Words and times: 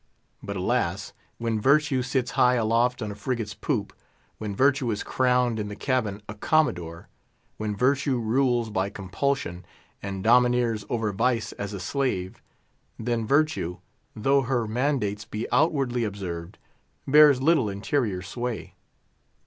But 0.41 0.55
alas! 0.57 1.13
when 1.37 1.61
Virtue 1.61 2.01
sits 2.01 2.31
high 2.31 2.55
aloft 2.55 3.03
on 3.03 3.11
a 3.11 3.15
frigate's 3.15 3.53
poop, 3.53 3.93
when 4.39 4.55
Virtue 4.55 4.89
is 4.89 5.03
crowned 5.03 5.59
in 5.59 5.67
the 5.67 5.75
cabin 5.75 6.23
a 6.27 6.33
Commodore, 6.33 7.07
when 7.57 7.75
Virtue 7.75 8.17
rules 8.17 8.71
by 8.71 8.89
compulsion, 8.89 9.63
and 10.01 10.23
domineers 10.23 10.83
over 10.89 11.11
Vice 11.13 11.51
as 11.51 11.71
a 11.71 11.79
slave, 11.79 12.41
then 12.97 13.27
Virtue, 13.27 13.77
though 14.15 14.41
her 14.41 14.67
mandates 14.67 15.23
be 15.23 15.45
outwardly 15.51 16.03
observed, 16.03 16.57
bears 17.07 17.39
little 17.39 17.69
interior 17.69 18.23
sway. 18.23 18.73